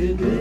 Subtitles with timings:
[0.00, 0.39] good.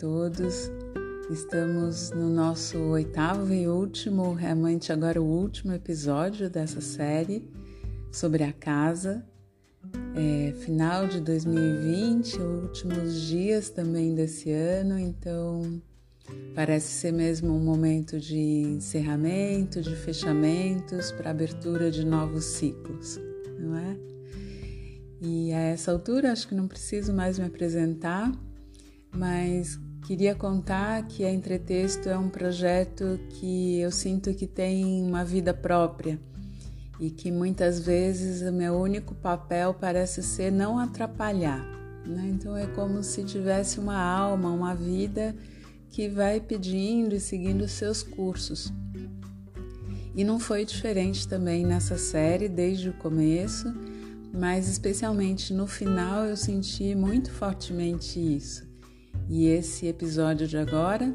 [0.00, 0.70] Todos.
[1.30, 7.46] Estamos no nosso oitavo e último, realmente agora o último episódio dessa série
[8.10, 9.22] sobre a casa.
[10.16, 15.80] É, final de 2020, últimos dias também desse ano, então
[16.54, 23.20] parece ser mesmo um momento de encerramento, de fechamentos para abertura de novos ciclos,
[23.58, 23.96] não é?
[25.20, 28.32] E a essa altura acho que não preciso mais me apresentar,
[29.12, 35.24] mas queria contar que a Entretexto é um projeto que eu sinto que tem uma
[35.24, 36.18] vida própria
[36.98, 41.64] e que muitas vezes o meu único papel parece ser não atrapalhar.
[42.06, 42.30] Né?
[42.34, 45.34] Então é como se tivesse uma alma, uma vida
[45.90, 48.72] que vai pedindo e seguindo seus cursos.
[50.14, 53.72] E não foi diferente também nessa série desde o começo,
[54.32, 58.69] mas especialmente no final eu senti muito fortemente isso.
[59.28, 61.14] E esse episódio de agora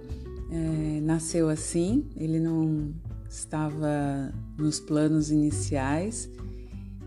[0.49, 2.93] é, nasceu assim, ele não
[3.29, 6.29] estava nos planos iniciais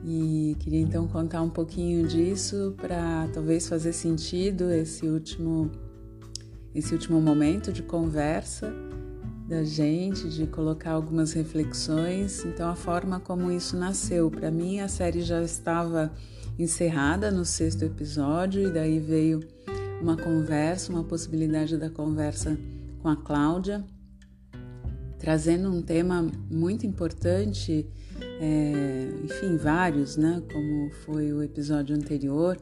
[0.05, 5.71] e queria então contar um pouquinho disso para talvez fazer sentido esse último
[6.75, 8.73] esse último momento de conversa
[9.49, 12.45] da gente, de colocar algumas reflexões.
[12.45, 16.13] Então a forma como isso nasceu, para mim a série já estava
[16.59, 19.41] encerrada no sexto episódio e daí veio
[20.01, 22.59] uma conversa, uma possibilidade da conversa
[23.03, 23.85] com a Cláudia,
[25.19, 27.87] trazendo um tema muito importante,
[28.41, 30.43] é, enfim, vários, né?
[30.53, 32.57] Como foi o episódio anterior,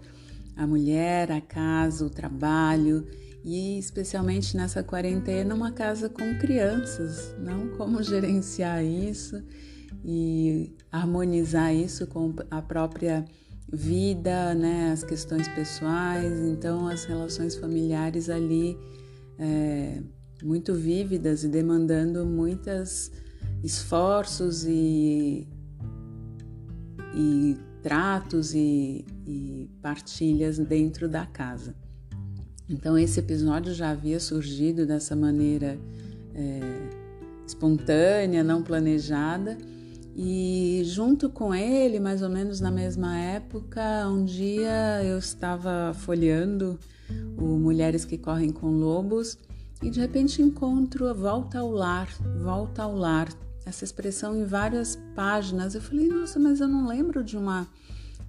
[0.57, 3.07] a mulher, a casa, o trabalho
[3.45, 9.41] e especialmente nessa quarentena uma casa com crianças, não como gerenciar isso
[10.05, 13.25] e harmonizar isso com a própria
[13.77, 18.77] vida, né, as questões pessoais, então as relações familiares ali
[19.39, 20.03] é,
[20.43, 23.13] muito vívidas e demandando muitos
[23.63, 25.47] esforços e,
[27.15, 31.75] e tratos e, e partilhas dentro da casa.
[32.69, 35.79] Então esse episódio já havia surgido dessa maneira
[36.35, 36.61] é,
[37.47, 39.57] espontânea, não planejada
[40.19, 46.79] e junto com ele, mais ou menos na mesma época, um dia eu estava folheando
[47.37, 49.37] o Mulheres que Correm com Lobos
[49.83, 52.09] e de repente encontro a Volta ao Lar,
[52.43, 53.29] Volta ao Lar,
[53.67, 55.75] essa expressão em várias páginas.
[55.75, 57.69] Eu falei, nossa, mas eu não lembro de uma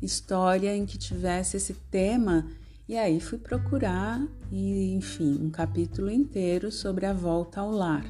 [0.01, 2.45] história em que tivesse esse tema.
[2.85, 4.21] E aí fui procurar
[4.51, 8.03] e, enfim, um capítulo inteiro sobre a volta ao lar.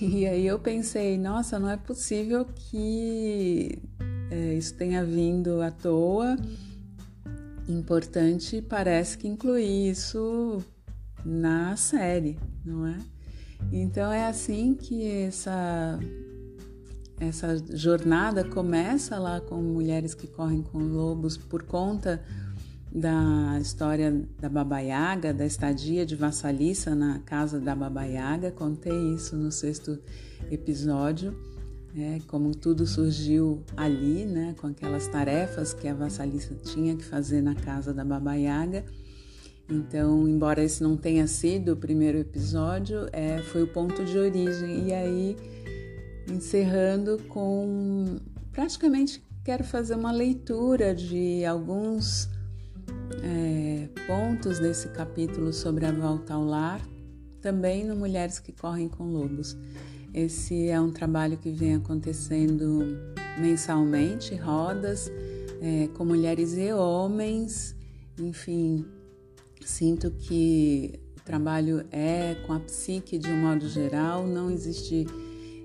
[0.00, 3.78] E aí eu pensei, nossa, não é possível que
[4.30, 6.36] é, isso tenha vindo à toa.
[7.68, 10.62] Importante parece que incluir isso
[11.24, 12.98] na série, não é?
[13.72, 15.98] Então é assim que essa
[17.20, 22.22] essa jornada começa lá com mulheres que correm com lobos por conta
[22.94, 28.52] da história da Baba Yaga, da estadia de Vassalissa na casa da Baba Yaga.
[28.52, 29.98] Contei isso no sexto
[30.48, 31.36] episódio,
[31.96, 37.42] é, como tudo surgiu ali, né, com aquelas tarefas que a Vassalissa tinha que fazer
[37.42, 38.84] na casa da Baba Yaga.
[39.68, 44.88] Então, embora esse não tenha sido o primeiro episódio, é, foi o ponto de origem.
[44.88, 45.36] E aí,
[46.30, 48.18] encerrando com.
[48.52, 52.28] Praticamente quero fazer uma leitura de alguns
[53.22, 56.80] é, pontos desse capítulo sobre a volta ao lar,
[57.40, 59.56] também no Mulheres que Correm com Lobos.
[60.12, 62.98] Esse é um trabalho que vem acontecendo
[63.38, 65.10] mensalmente, rodas
[65.64, 67.74] é, com mulheres e homens,
[68.18, 68.84] enfim,
[69.64, 75.06] sinto que o trabalho é com a psique de um modo geral, não existe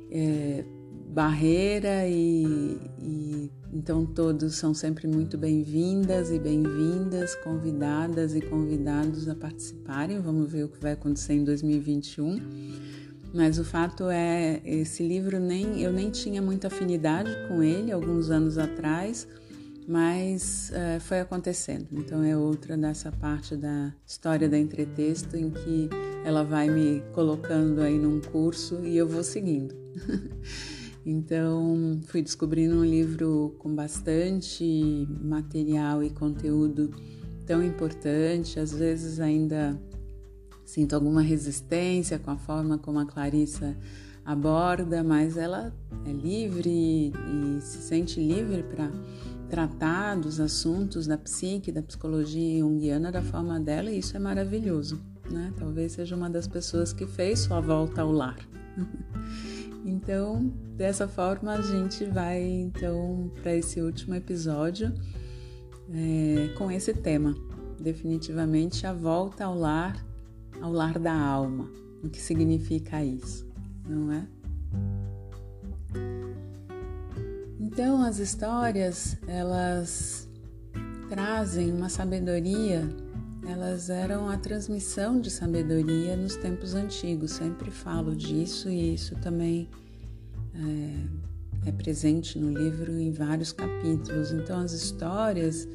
[0.09, 0.63] é,
[1.09, 9.35] barreira e, e então todos são sempre muito bem-vindas e bem-vindas, convidadas e convidados a
[9.35, 10.19] participarem.
[10.19, 12.39] Vamos ver o que vai acontecer em 2021.
[13.33, 18.31] Mas o fato é, esse livro nem eu nem tinha muita afinidade com ele alguns
[18.31, 19.27] anos atrás,
[19.87, 21.87] mas é, foi acontecendo.
[21.91, 25.89] Então é outra dessa parte da história da entretexto em que
[26.23, 29.75] ela vai me colocando aí num curso e eu vou seguindo.
[31.05, 36.91] Então, fui descobrindo um livro com bastante material e conteúdo
[37.45, 39.79] tão importante, às vezes ainda
[40.65, 43.75] sinto alguma resistência com a forma como a Clarissa
[44.23, 45.73] aborda, mas ela
[46.05, 48.91] é livre e se sente livre para
[49.49, 55.01] tratar dos assuntos da psique, da psicologia junguiana da forma dela, e isso é maravilhoso,
[55.31, 55.51] né?
[55.57, 58.37] Talvez seja uma das pessoas que fez sua volta ao lar.
[60.01, 60.45] Então,
[60.77, 64.93] dessa forma, a gente vai então para esse último episódio
[65.93, 67.35] é, com esse tema,
[67.77, 70.05] definitivamente a volta ao lar,
[70.61, 71.69] ao lar da alma.
[72.01, 73.45] O que significa isso,
[73.85, 74.25] não é?
[77.59, 80.29] Então, as histórias elas
[81.09, 82.87] trazem uma sabedoria
[83.49, 87.31] elas eram a transmissão de sabedoria nos tempos antigos.
[87.31, 89.67] Sempre falo disso e isso também
[90.59, 94.31] é, é presente no livro em vários capítulos.
[94.31, 95.67] Então, as histórias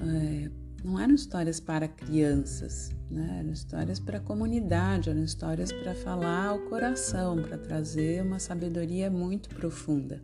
[0.00, 0.50] é,
[0.84, 3.38] não eram histórias para crianças, né?
[3.40, 9.10] eram histórias para a comunidade, eram histórias para falar ao coração, para trazer uma sabedoria
[9.10, 10.22] muito profunda.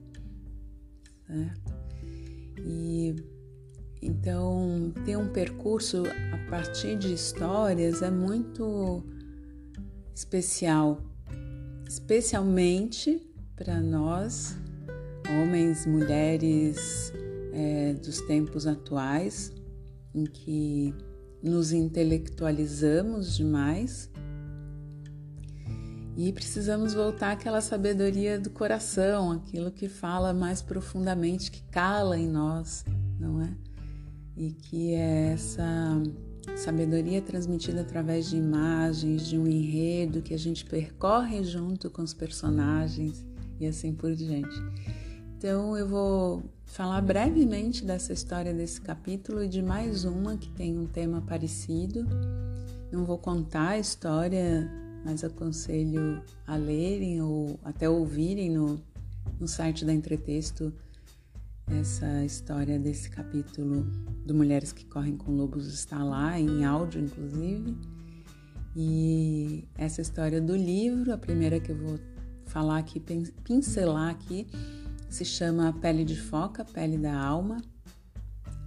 [1.26, 1.74] Certo?
[2.58, 3.16] E
[4.00, 6.02] então, ter um percurso
[6.32, 9.04] a partir de histórias é muito
[10.12, 11.00] especial,
[11.88, 14.56] especialmente para nós,
[15.28, 17.12] homens, mulheres
[17.52, 19.52] é, dos tempos atuais,
[20.14, 20.94] em que
[21.42, 24.10] nos intelectualizamos demais
[26.16, 32.28] e precisamos voltar àquela sabedoria do coração, aquilo que fala mais profundamente, que cala em
[32.28, 32.84] nós,
[33.18, 33.54] não é?
[34.36, 36.02] e que é essa
[36.56, 42.12] sabedoria transmitida através de imagens, de um enredo que a gente percorre junto com os
[42.12, 43.24] personagens
[43.62, 44.54] e assim por diante.
[45.36, 50.78] Então eu vou falar brevemente dessa história desse capítulo e de mais uma que tem
[50.78, 52.06] um tema parecido.
[52.90, 54.70] Não vou contar a história,
[55.04, 58.80] mas aconselho a lerem ou até ouvirem no,
[59.40, 60.72] no site da Entretexto
[61.66, 63.86] essa história desse capítulo
[64.26, 67.76] do Mulheres que Correm com Lobos está lá, em áudio inclusive.
[68.74, 71.98] E essa história do livro, a primeira que eu vou
[72.52, 73.00] falar aqui,
[73.42, 74.46] pincelar aqui,
[75.08, 77.62] se chama Pele de Foca, Pele da Alma,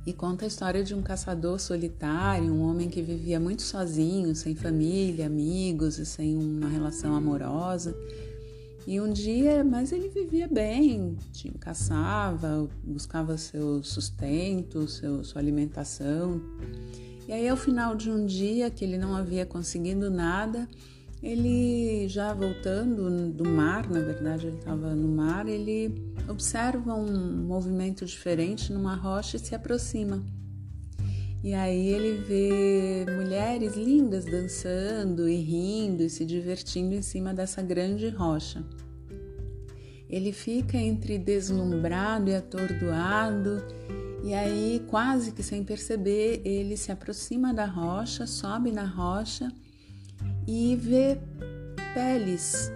[0.05, 4.55] e conta a história de um caçador solitário, um homem que vivia muito sozinho, sem
[4.55, 7.95] família, amigos e sem uma relação amorosa
[8.87, 11.17] e um dia, mas ele vivia bem,
[11.59, 16.39] caçava, buscava seu sustento, seu, sua alimentação.
[17.27, 20.69] E aí, ao final de um dia que ele não havia conseguido nada,
[21.25, 28.05] ele já voltando do mar, na verdade ele estava no mar, ele observa um movimento
[28.05, 30.23] diferente numa rocha e se aproxima.
[31.43, 37.59] E aí ele vê mulheres lindas dançando e rindo e se divertindo em cima dessa
[37.59, 38.63] grande rocha.
[40.07, 43.63] Ele fica entre deslumbrado e atordoado,
[44.23, 49.51] e aí, quase que sem perceber, ele se aproxima da rocha, sobe na rocha
[50.47, 51.17] e vê
[51.93, 52.71] peles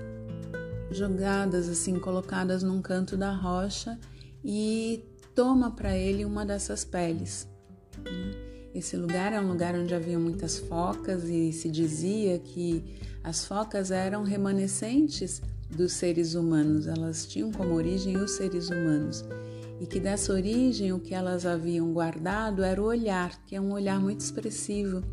[0.91, 3.99] jogadas assim, colocadas num canto da rocha
[4.43, 5.03] e
[5.35, 7.47] toma para ele uma dessas peles.
[8.03, 8.49] Né?
[8.73, 12.83] Esse lugar é um lugar onde havia muitas focas e se dizia que
[13.23, 19.23] as focas eram remanescentes dos seres humanos, elas tinham como origem os seres humanos.
[19.79, 23.71] E que dessa origem o que elas haviam guardado era o olhar, que é um
[23.71, 25.03] olhar muito expressivo,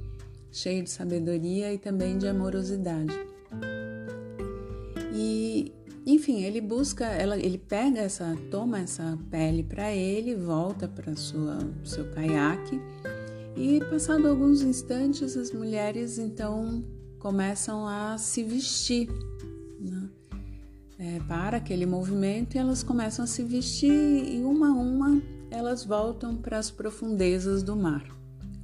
[0.57, 3.15] cheio de sabedoria e também de amorosidade.
[5.15, 5.73] E
[6.07, 11.59] enfim, ele busca, ela, ele pega essa, toma essa pele para ele, volta para sua
[11.85, 12.81] seu caiaque
[13.57, 16.85] e, passado alguns instantes, as mulheres então
[17.19, 19.09] começam a se vestir
[19.81, 20.09] né?
[20.99, 25.21] é, para aquele movimento e elas começam a se vestir e uma a uma
[25.51, 28.05] elas voltam para as profundezas do mar,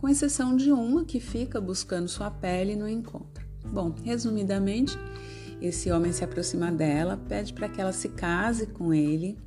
[0.02, 3.46] com exceção de uma que fica buscando sua pele e não encontra.
[3.64, 4.98] Bom, resumidamente,
[5.60, 9.38] esse homem se aproxima dela, pede para que ela se case com ele.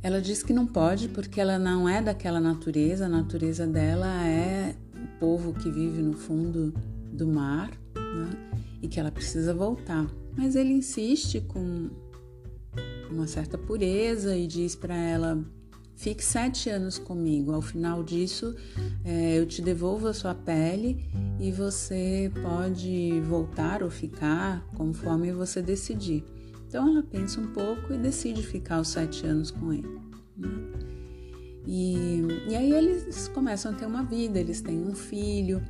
[0.00, 4.76] Ela diz que não pode porque ela não é daquela natureza, a natureza dela é
[4.94, 6.72] o povo que vive no fundo
[7.12, 8.30] do mar né?
[8.80, 10.06] e que ela precisa voltar.
[10.36, 11.90] Mas ele insiste com
[13.10, 15.44] uma certa pureza e diz para ela:
[16.00, 17.52] fique sete anos comigo.
[17.52, 18.56] Ao final disso,
[19.04, 21.04] é, eu te devolvo a sua pele
[21.38, 26.24] e você pode voltar ou ficar conforme você decidir.
[26.66, 30.00] Então ela pensa um pouco e decide ficar os sete anos com ele.
[30.36, 30.48] Né?
[31.66, 35.62] E, e aí eles começam a ter uma vida, eles têm um filho.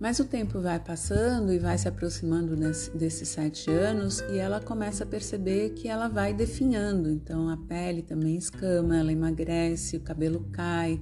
[0.00, 4.60] Mas o tempo vai passando e vai se aproximando desse, desses sete anos e ela
[4.60, 7.10] começa a perceber que ela vai definhando.
[7.10, 11.00] Então a pele também escama, ela emagrece, o cabelo cai.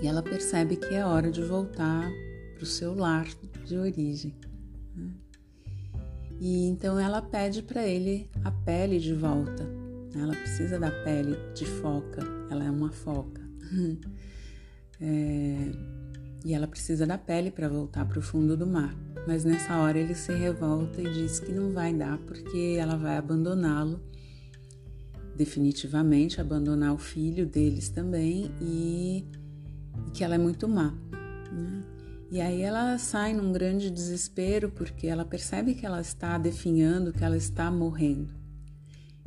[0.00, 2.08] E ela percebe que é hora de voltar
[2.54, 3.26] para o seu lar
[3.66, 4.34] de origem.
[4.94, 5.12] Né?
[6.38, 9.68] E então ela pede para ele a pele de volta.
[10.14, 13.40] Ela precisa da pele de foca, ela é uma foca.
[15.00, 15.72] é,
[16.44, 18.94] e ela precisa da pele para voltar para o fundo do mar.
[19.26, 23.16] Mas nessa hora ele se revolta e diz que não vai dar porque ela vai
[23.16, 24.00] abandoná-lo
[25.36, 29.24] definitivamente, abandonar o filho deles também e,
[30.06, 30.94] e que ela é muito má.
[31.52, 31.82] Né?
[32.30, 37.24] E aí ela sai num grande desespero porque ela percebe que ela está definhando, que
[37.24, 38.40] ela está morrendo.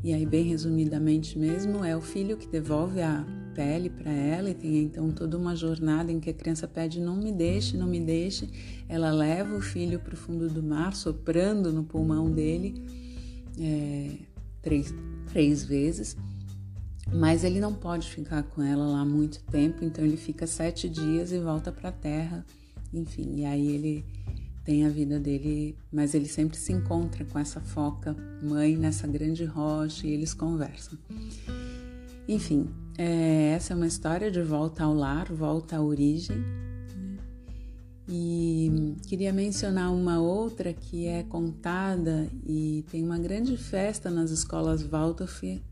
[0.04, 4.54] E aí, bem resumidamente mesmo, é o filho que devolve a pele para ela e
[4.54, 8.00] tem então toda uma jornada em que a criança pede não me deixe, não me
[8.00, 8.50] deixe.
[8.88, 12.74] Ela leva o filho para o fundo do mar, soprando no pulmão dele
[13.60, 14.12] é,
[14.62, 14.94] três,
[15.28, 16.18] três vezes.
[17.12, 21.32] Mas ele não pode ficar com ela lá muito tempo, então ele fica sete dias
[21.32, 22.46] e volta para a terra.
[22.94, 24.06] Enfim, e aí ele
[24.64, 29.44] tem a vida dele, mas ele sempre se encontra com essa foca mãe nessa grande
[29.44, 30.98] rocha e eles conversam.
[32.28, 36.38] Enfim, é, essa é uma história de volta ao lar, volta à origem.
[36.38, 37.18] Né?
[38.08, 44.84] E queria mencionar uma outra que é contada e tem uma grande festa nas escolas
[44.84, 45.64] Waldorf,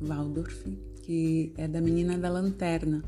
[0.00, 0.64] Waldorf
[1.02, 3.02] que é da menina da lanterna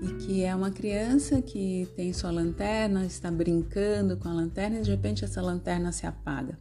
[0.00, 4.82] e que é uma criança que tem sua lanterna, está brincando com a lanterna e
[4.82, 6.58] de repente essa lanterna se apaga.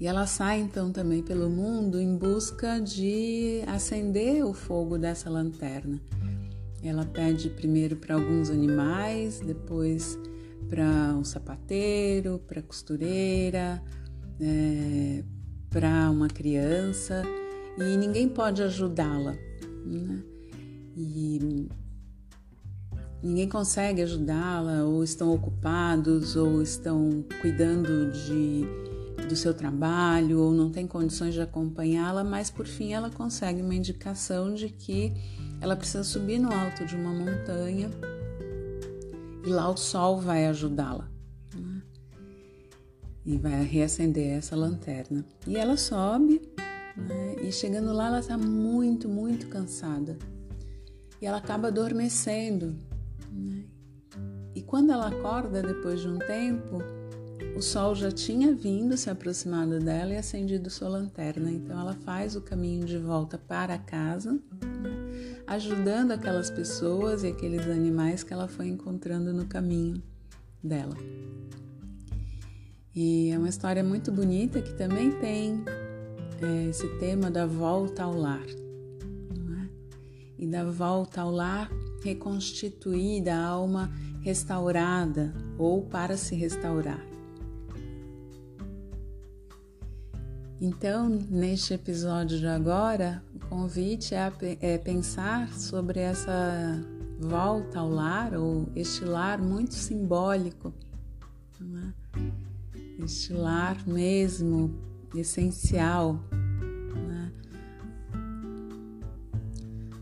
[0.00, 6.00] E ela sai então também pelo mundo em busca de acender o fogo dessa lanterna.
[6.82, 10.16] Ela pede primeiro para alguns animais, depois
[10.68, 13.82] para um sapateiro, para costureira,
[14.40, 15.24] é,
[15.70, 17.24] para uma criança
[17.76, 19.36] e ninguém pode ajudá-la.
[19.84, 20.22] Né?
[20.98, 21.68] e
[23.22, 28.64] ninguém consegue ajudá-la, ou estão ocupados, ou estão cuidando de,
[29.28, 33.74] do seu trabalho, ou não tem condições de acompanhá-la, mas por fim ela consegue uma
[33.74, 35.12] indicação de que
[35.60, 37.90] ela precisa subir no alto de uma montanha
[39.44, 41.08] e lá o sol vai ajudá-la.
[41.54, 41.82] Né?
[43.24, 45.24] E vai reacender essa lanterna.
[45.46, 46.40] E ela sobe,
[46.96, 47.36] né?
[47.42, 50.18] e chegando lá, ela está muito, muito cansada
[51.20, 52.76] e ela acaba adormecendo.
[53.32, 53.64] Né?
[54.54, 56.82] E quando ela acorda depois de um tempo,
[57.58, 61.50] o sol já tinha vindo, se aproximado dela e acendido sua lanterna.
[61.50, 64.38] Então ela faz o caminho de volta para casa,
[65.44, 70.00] ajudando aquelas pessoas e aqueles animais que ela foi encontrando no caminho
[70.62, 70.96] dela.
[72.94, 75.64] E é uma história muito bonita que também tem
[76.40, 78.46] é, esse tema da volta ao lar
[80.38, 81.68] e da volta ao lar
[82.04, 83.90] reconstituída, a alma
[84.22, 87.07] restaurada ou para se restaurar.
[90.60, 96.84] Então, neste episódio de agora, o convite é, é pensar sobre essa
[97.20, 100.72] volta ao lar, ou este lar muito simbólico,
[101.60, 103.04] é?
[103.04, 104.74] este lar mesmo
[105.14, 106.20] essencial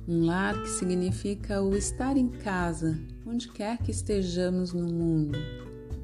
[0.09, 2.97] Um lar que significa o estar em casa,
[3.27, 5.37] onde quer que estejamos no mundo,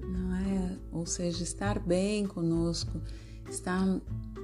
[0.02, 0.76] não é?
[0.90, 3.00] Ou seja, estar bem conosco,
[3.48, 3.86] estar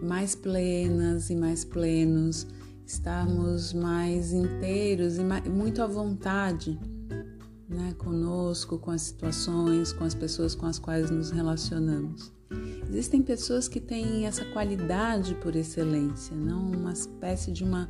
[0.02, 2.46] mais plenas e mais plenos,
[2.86, 6.78] estarmos mais inteiros e mais, muito à vontade,
[7.68, 7.94] né?
[7.98, 12.32] Conosco, com as situações, com as pessoas com as quais nos relacionamos.
[12.88, 17.88] Existem pessoas que têm essa qualidade por excelência, não uma espécie de uma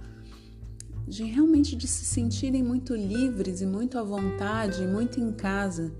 [1.06, 5.90] de realmente de se sentirem muito livres e muito à vontade, muito em casa,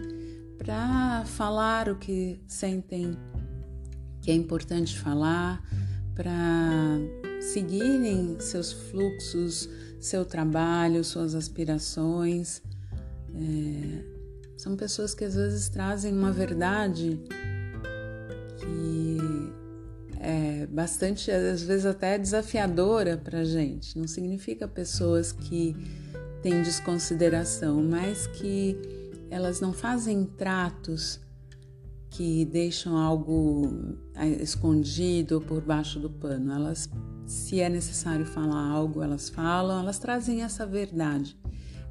[0.58, 3.16] para falar o que sentem
[4.20, 5.62] que é importante falar,
[6.18, 6.98] para
[7.40, 9.68] seguirem seus fluxos,
[10.00, 12.60] seu trabalho, suas aspirações.
[13.32, 14.02] É,
[14.56, 17.20] são pessoas que às vezes trazem uma verdade
[18.56, 19.18] que
[20.20, 23.96] é bastante, às vezes até desafiadora para gente.
[23.96, 25.76] Não significa pessoas que
[26.42, 28.76] têm desconsideração, mas que
[29.30, 31.20] elas não fazem tratos
[32.10, 36.52] que deixam algo é, escondido por baixo do pano.
[36.52, 36.88] Elas,
[37.26, 41.36] se é necessário falar algo, elas falam, elas trazem essa verdade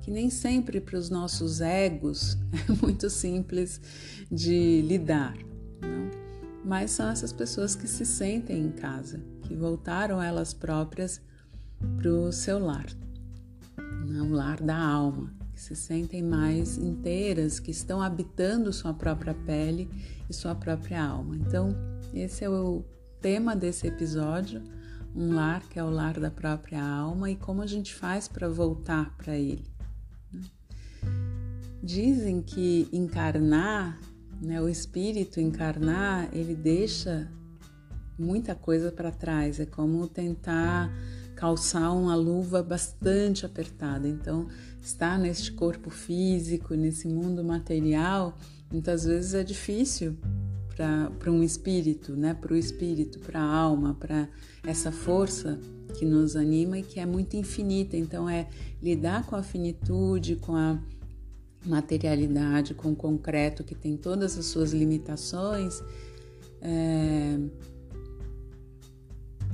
[0.08, 2.38] que nem sempre para os nossos egos
[2.70, 3.82] é muito simples
[4.32, 5.36] de lidar,
[5.82, 6.10] não?
[6.64, 11.20] mas são essas pessoas que se sentem em casa, que voltaram elas próprias
[11.98, 12.86] para o seu lar,
[14.08, 19.90] o lar da alma, que se sentem mais inteiras, que estão habitando sua própria pele
[20.30, 21.36] e sua própria alma.
[21.36, 21.76] Então,
[22.14, 22.86] esse é o
[23.20, 24.62] tema desse episódio,
[25.16, 28.48] um lar que é o lar da própria alma e como a gente faz para
[28.48, 29.66] voltar para ele.
[31.82, 34.00] Dizem que encarnar,
[34.40, 37.32] né, o espírito encarnar, ele deixa
[38.16, 39.60] muita coisa para trás.
[39.60, 40.92] É como tentar
[41.36, 44.08] calçar uma luva bastante apertada.
[44.08, 44.48] Então,
[44.88, 48.38] estar neste corpo físico, nesse mundo material,
[48.72, 50.16] muitas vezes é difícil
[51.20, 52.34] para um espírito, né?
[52.34, 54.30] Para o espírito, para a alma, para
[54.64, 55.60] essa força
[55.98, 57.98] que nos anima e que é muito infinita.
[57.98, 58.48] Então, é
[58.82, 60.80] lidar com a finitude, com a
[61.66, 65.84] materialidade, com o concreto que tem todas as suas limitações,
[66.62, 67.40] é,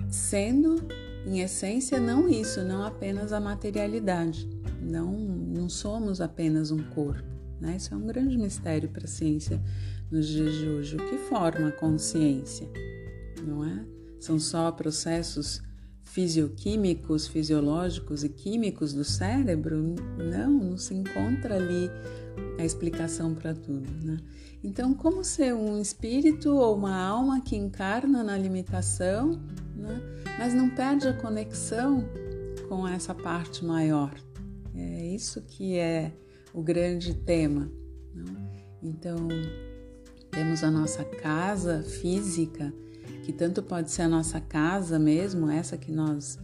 [0.09, 0.75] sendo
[1.25, 4.52] em essência não isso, não apenas a materialidade.
[4.83, 7.23] Não, não somos apenas um corpo.
[7.59, 7.77] Né?
[7.77, 9.61] Isso é um grande mistério para a ciência
[10.11, 10.95] nos dias de hoje.
[10.97, 12.67] O que forma a consciência?
[13.45, 13.85] Não é?
[14.19, 15.61] São só processos
[16.03, 21.89] fisioquímicos, fisiológicos e químicos do cérebro, não, não se encontra ali
[22.59, 23.89] a explicação para tudo.
[24.05, 24.17] Né?
[24.63, 29.41] Então, como ser um espírito ou uma alma que encarna na limitação,
[29.75, 30.01] né?
[30.37, 32.07] mas não perde a conexão
[32.69, 34.13] com essa parte maior?
[34.75, 36.12] É isso que é
[36.53, 37.72] o grande tema.
[38.14, 38.36] Não?
[38.81, 39.27] Então,
[40.29, 42.74] temos a nossa casa física
[43.24, 46.38] que tanto pode ser a nossa casa mesmo, essa que nós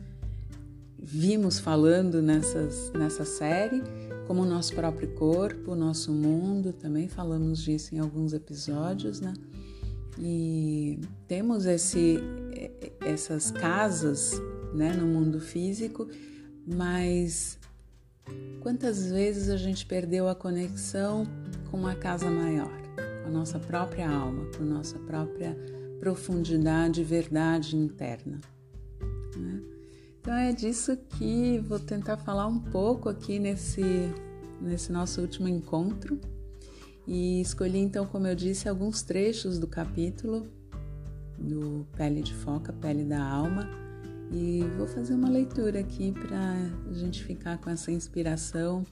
[0.97, 3.83] vimos falando nessas, nessa série,
[4.27, 9.33] como o nosso próprio corpo, o nosso mundo, também falamos disso em alguns episódios, né?
[10.17, 12.19] E temos esse,
[13.01, 14.33] essas casas
[14.73, 16.07] né, no mundo físico,
[16.65, 17.58] mas
[18.61, 21.25] quantas vezes a gente perdeu a conexão
[21.69, 22.71] com uma casa maior,
[23.23, 25.55] com a nossa própria alma, com a nossa própria
[25.99, 28.39] profundidade e verdade interna.
[29.35, 29.61] Né?
[30.19, 33.81] Então é disso que vou tentar falar um pouco aqui nesse,
[34.61, 36.19] nesse nosso último encontro.
[37.07, 40.47] E escolhi então, como eu disse, alguns trechos do capítulo
[41.39, 43.67] do Pele de Foca, Pele da Alma,
[44.31, 46.55] e vou fazer uma leitura aqui para
[46.89, 48.85] a gente ficar com essa inspiração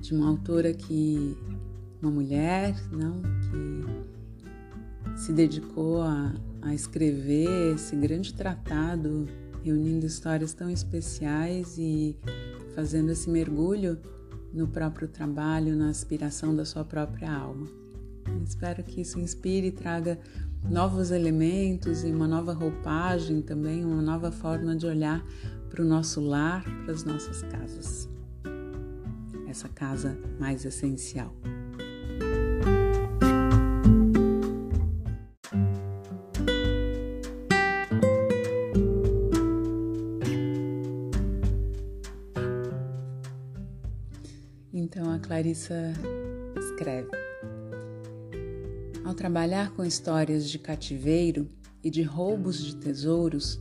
[0.00, 1.36] de uma autora que,
[2.00, 9.26] uma mulher, não, que se dedicou a, a escrever esse grande tratado,
[9.62, 12.16] reunindo histórias tão especiais e
[12.74, 13.98] fazendo esse mergulho
[14.52, 17.66] no próprio trabalho, na aspiração da sua própria alma.
[18.46, 20.18] espero que isso inspire e traga
[20.68, 25.24] novos elementos e uma nova roupagem também, uma nova forma de olhar
[25.68, 28.08] para o nosso lar, para as nossas casas.
[29.48, 31.34] Essa casa mais essencial.
[45.30, 45.92] Clarissa
[46.58, 47.08] escreve:
[49.10, 51.50] Ao trabalhar com histórias de cativeiro
[51.82, 53.58] e de roubos de tesouros,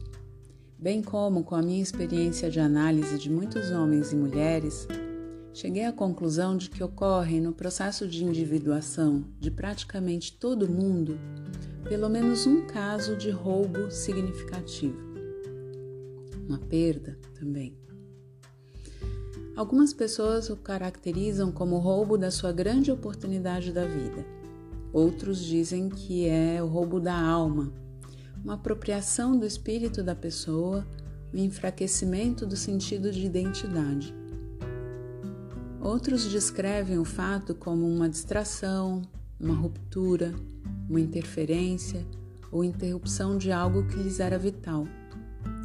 [0.78, 4.88] bem como com a minha experiência de análise de muitos homens e mulheres,
[5.52, 11.18] cheguei à conclusão de que ocorre no processo de individuação de praticamente todo mundo
[11.84, 15.00] pelo menos um caso de roubo significativo.
[16.48, 17.76] Uma perda também.
[19.56, 24.39] Algumas pessoas o caracterizam como roubo da sua grande oportunidade da vida.
[24.92, 27.72] Outros dizem que é o roubo da alma,
[28.44, 30.86] uma apropriação do espírito da pessoa,
[31.34, 34.14] o um enfraquecimento do sentido de identidade.
[35.80, 39.02] Outros descrevem o fato como uma distração,
[39.40, 40.34] uma ruptura,
[40.90, 42.06] uma interferência
[42.52, 44.88] ou interrupção de algo que lhes era vital.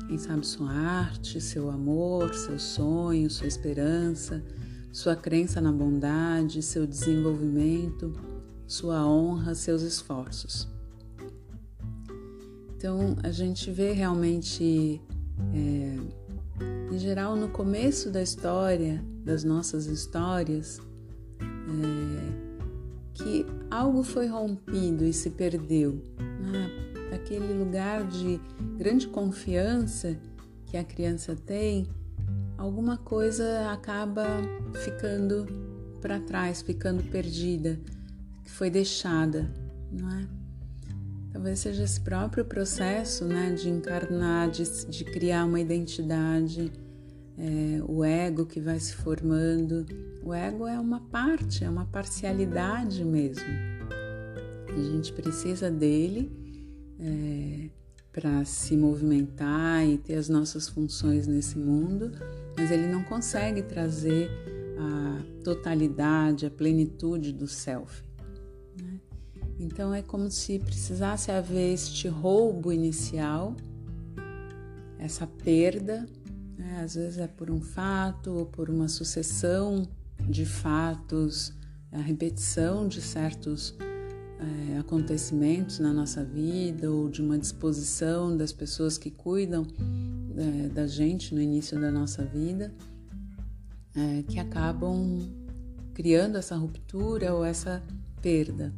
[0.06, 4.44] Quem sabe sua arte, seu amor, seus sonhos, sua esperança,
[4.92, 8.12] sua crença na bondade, seu desenvolvimento,
[8.66, 10.68] sua honra, seus esforços.
[12.76, 15.00] Então a gente vê realmente,
[15.54, 20.80] é, em geral, no começo da história, das nossas histórias,
[21.40, 22.44] é,
[23.14, 26.02] que algo foi rompido e se perdeu.
[26.18, 26.70] Né?
[27.10, 28.40] Daquele lugar de
[28.76, 30.16] grande confiança
[30.66, 31.86] que a criança tem,
[32.58, 34.26] alguma coisa acaba
[34.84, 35.46] ficando
[36.00, 37.80] para trás, ficando perdida,
[38.44, 39.50] que foi deixada,
[39.90, 40.28] não é?
[41.32, 46.70] Talvez seja esse próprio processo né, de encarnar, de, de criar uma identidade,
[47.36, 49.84] é, o ego que vai se formando.
[50.22, 53.44] O ego é uma parte, é uma parcialidade mesmo.
[54.68, 56.30] A gente precisa dele
[57.00, 57.68] é,
[58.12, 62.12] para se movimentar e ter as nossas funções nesse mundo,
[62.56, 64.30] mas ele não consegue trazer
[64.78, 68.04] a totalidade, a plenitude do self.
[69.58, 73.54] Então é como se precisasse haver este roubo inicial,
[74.98, 76.06] essa perda,
[76.56, 76.80] né?
[76.82, 79.86] às vezes é por um fato ou por uma sucessão
[80.28, 81.52] de fatos,
[81.92, 83.76] a repetição de certos
[84.40, 89.66] é, acontecimentos na nossa vida ou de uma disposição das pessoas que cuidam
[90.36, 92.74] é, da gente no início da nossa vida,
[93.94, 95.20] é, que acabam
[95.92, 97.82] criando essa ruptura ou essa
[98.20, 98.72] perda.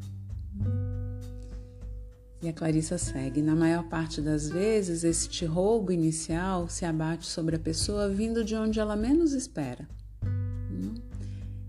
[2.42, 7.56] E a Clarissa segue: na maior parte das vezes, este roubo inicial se abate sobre
[7.56, 9.88] a pessoa vindo de onde ela menos espera.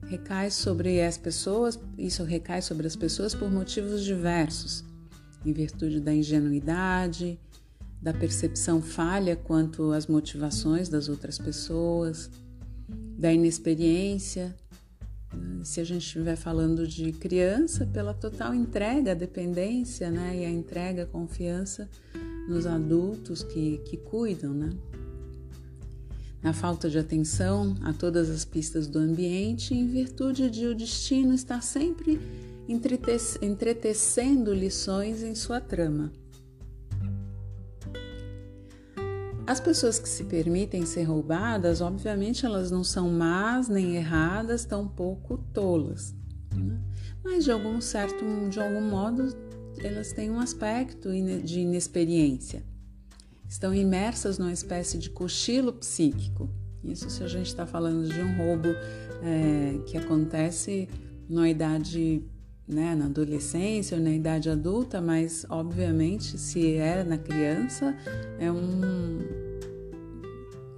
[0.05, 4.85] Recai sobre as pessoas, isso recai sobre as pessoas por motivos diversos,
[5.45, 7.39] em virtude da ingenuidade,
[8.01, 12.29] da percepção falha quanto às motivações das outras pessoas,
[13.17, 14.55] da inexperiência,
[15.63, 20.37] se a gente estiver falando de criança, pela total entrega, dependência, né?
[20.37, 21.89] E a entrega, confiança
[22.47, 24.69] nos adultos que, que cuidam, né?
[26.41, 31.33] Na falta de atenção a todas as pistas do ambiente, em virtude de o destino
[31.33, 32.19] estar sempre
[33.41, 36.11] entretecendo lições em sua trama.
[39.47, 45.37] As pessoas que se permitem ser roubadas, obviamente, elas não são más nem erradas, tampouco
[45.53, 46.13] tolas.
[46.53, 46.77] Né?
[47.23, 49.33] Mas de algum certo, de algum modo,
[49.81, 51.09] elas têm um aspecto
[51.45, 52.61] de inexperiência.
[53.47, 56.49] Estão imersas numa espécie de cochilo psíquico.
[56.83, 58.67] Isso se a gente está falando de um roubo
[59.23, 60.89] é, que acontece
[61.29, 62.21] na idade
[62.67, 67.95] né, na adolescência ou na idade adulta, mas obviamente se é na criança
[68.37, 69.47] é um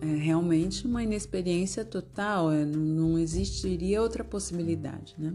[0.02, 5.34] é realmente uma inexperiência total, é, não existiria outra possibilidade, né?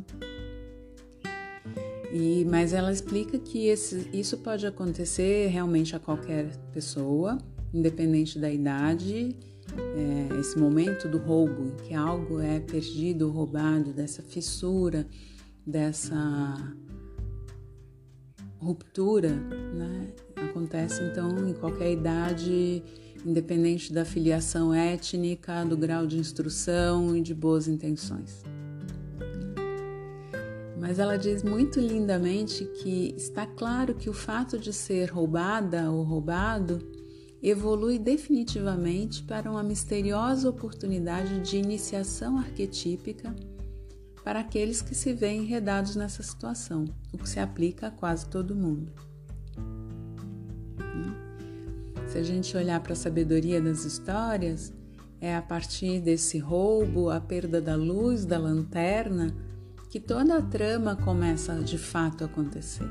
[2.13, 7.37] E, mas ela explica que esse, isso pode acontecer realmente a qualquer pessoa,
[7.75, 9.37] independente da idade,
[9.77, 15.07] é, esse momento do roubo, em que algo é perdido, roubado, dessa fissura,
[15.67, 16.57] dessa
[18.59, 20.13] ruptura, né?
[20.37, 22.83] Acontece então em qualquer idade,
[23.25, 28.43] independente da filiação étnica, do grau de instrução e de boas intenções.
[30.79, 36.03] Mas ela diz muito lindamente que está claro que o fato de ser roubada ou
[36.03, 36.79] roubado
[37.43, 43.35] evolui definitivamente para uma misteriosa oportunidade de iniciação arquetípica
[44.25, 48.57] para aqueles que se veem enredados nessa situação, o que se aplica a quase todo
[48.57, 48.91] mundo.
[50.79, 52.07] Né?
[52.09, 54.73] Se a gente olhar para a sabedoria das histórias,
[55.21, 59.37] é a partir desse roubo, a perda da luz da lanterna,
[59.91, 62.89] que toda a trama começa de fato a acontecer.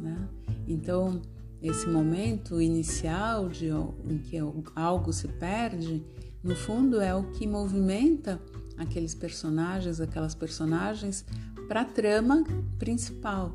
[0.00, 0.28] Né?
[0.66, 1.20] Então,
[1.62, 4.36] esse momento inicial de, em que
[4.74, 6.02] algo se perde,
[6.42, 8.40] no fundo é o que movimenta
[8.82, 11.24] aqueles personagens, aquelas personagens
[11.68, 12.44] para a trama
[12.78, 13.54] principal.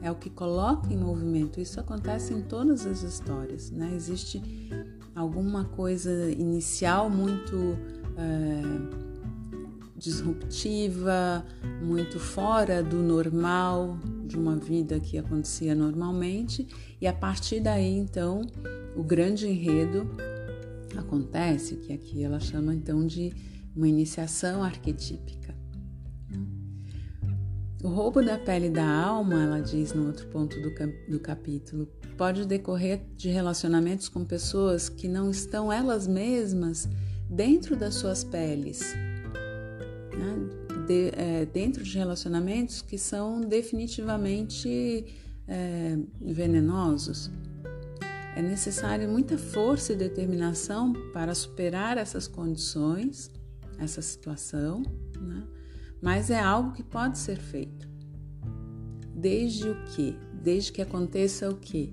[0.00, 1.60] É o que coloca em movimento.
[1.60, 3.92] Isso acontece em todas as histórias, né?
[3.94, 4.40] Existe
[5.14, 7.76] alguma coisa inicial muito
[8.16, 9.08] é,
[9.96, 11.44] disruptiva,
[11.82, 16.68] muito fora do normal, de uma vida que acontecia normalmente,
[17.00, 18.42] e a partir daí, então,
[18.94, 20.08] o grande enredo
[20.96, 23.32] acontece, que aqui ela chama então de
[23.78, 25.56] uma iniciação arquetípica.
[27.80, 30.70] O roubo da pele da alma, ela diz no outro ponto do,
[31.08, 31.86] do capítulo,
[32.16, 36.88] pode decorrer de relacionamentos com pessoas que não estão elas mesmas
[37.30, 38.96] dentro das suas peles,
[40.12, 40.84] né?
[40.88, 45.06] de, é, dentro de relacionamentos que são definitivamente
[45.46, 47.30] é, venenosos.
[48.34, 53.30] É necessário muita força e determinação para superar essas condições,
[53.78, 54.82] essa situação,
[55.20, 55.46] né?
[56.02, 57.88] mas é algo que pode ser feito.
[59.14, 60.16] Desde o que?
[60.42, 61.92] Desde que aconteça o que?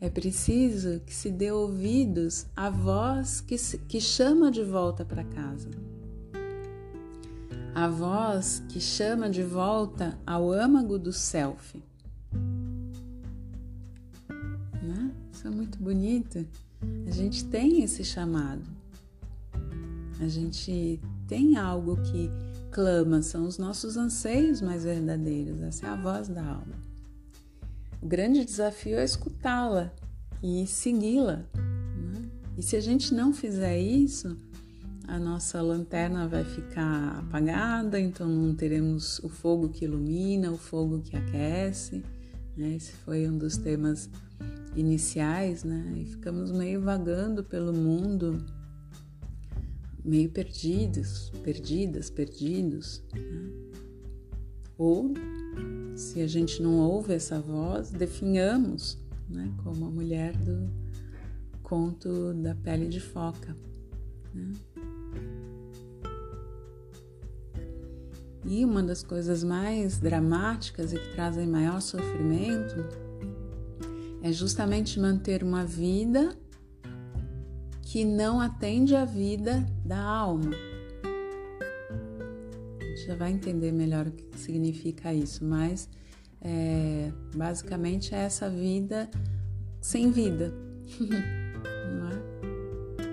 [0.00, 5.24] É preciso que se dê ouvidos à voz que, se, que chama de volta para
[5.24, 5.70] casa.
[7.74, 11.82] A voz que chama de volta ao âmago do self.
[14.82, 15.12] Né?
[15.32, 16.46] Isso é muito bonito.
[17.06, 18.77] A gente tem esse chamado.
[20.20, 22.30] A gente tem algo que
[22.70, 26.76] clama, são os nossos anseios mais verdadeiros, essa é a voz da alma.
[28.00, 29.92] O grande desafio é escutá-la
[30.42, 31.44] e segui-la.
[31.54, 32.28] Né?
[32.56, 34.36] E se a gente não fizer isso,
[35.06, 41.00] a nossa lanterna vai ficar apagada, então não teremos o fogo que ilumina, o fogo
[41.00, 42.04] que aquece.
[42.56, 42.76] Né?
[42.76, 44.10] Esse foi um dos temas
[44.76, 45.94] iniciais, né?
[45.96, 48.44] E ficamos meio vagando pelo mundo
[50.08, 53.02] meio perdidos, perdidas, perdidos.
[53.12, 53.50] Né?
[54.78, 55.12] Ou,
[55.94, 59.52] se a gente não ouve essa voz, definhamos, né?
[59.62, 60.70] como a mulher do
[61.62, 63.54] conto da pele de foca.
[64.34, 64.52] Né?
[68.46, 72.76] E uma das coisas mais dramáticas e que trazem maior sofrimento
[74.22, 76.34] é justamente manter uma vida
[77.88, 80.50] que não atende à vida da alma.
[82.78, 85.88] A gente já vai entender melhor o que significa isso, mas
[86.42, 89.08] é, basicamente é essa vida
[89.80, 90.52] sem vida.
[93.00, 93.08] é?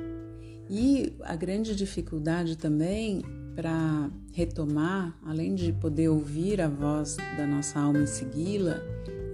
[0.69, 3.23] E a grande dificuldade também
[3.55, 8.75] para retomar, além de poder ouvir a voz da nossa alma e segui-la,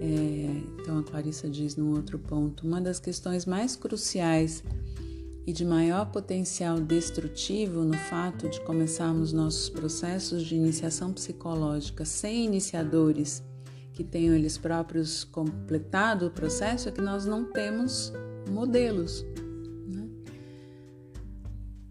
[0.00, 4.62] é, então a Clarissa diz num outro ponto, uma das questões mais cruciais
[5.46, 12.44] e de maior potencial destrutivo no fato de começarmos nossos processos de iniciação psicológica sem
[12.44, 13.42] iniciadores
[13.92, 18.12] que tenham eles próprios completado o processo é que nós não temos
[18.50, 19.24] modelos.
[19.86, 20.08] Né?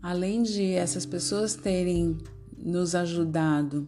[0.01, 2.17] Além de essas pessoas terem
[2.57, 3.87] nos ajudado,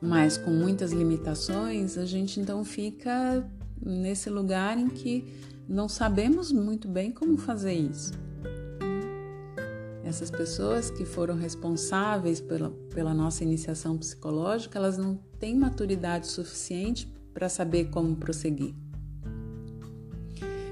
[0.00, 3.44] mas com muitas limitações, a gente então fica
[3.80, 5.26] nesse lugar em que
[5.68, 8.12] não sabemos muito bem como fazer isso.
[10.02, 17.12] Essas pessoas que foram responsáveis pela, pela nossa iniciação psicológica, elas não têm maturidade suficiente
[17.34, 18.74] para saber como prosseguir.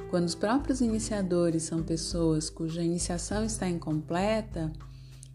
[0.08, 4.72] Quando os próprios iniciadores são pessoas cuja iniciação está incompleta,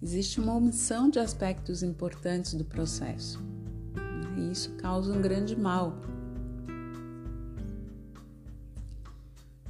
[0.01, 3.39] existe uma omissão de aspectos importantes do processo.
[4.35, 6.01] E isso causa um grande mal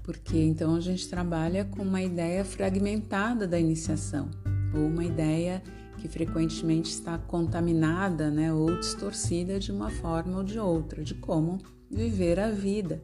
[0.03, 4.29] porque então a gente trabalha com uma ideia fragmentada da iniciação,
[4.73, 5.61] ou uma ideia
[5.97, 11.59] que frequentemente está contaminada né, ou distorcida de uma forma ou de outra, de como
[11.89, 13.03] viver a vida,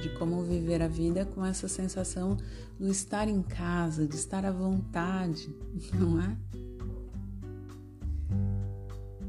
[0.00, 2.36] de como viver a vida com essa sensação
[2.78, 5.48] do estar em casa, de estar à vontade,
[5.98, 6.36] não é?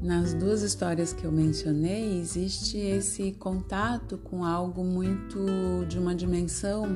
[0.00, 5.44] Nas duas histórias que eu mencionei, existe esse contato com algo muito
[5.88, 6.86] de uma dimensão